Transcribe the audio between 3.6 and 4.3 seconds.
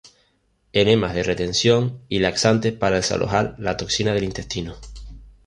toxina del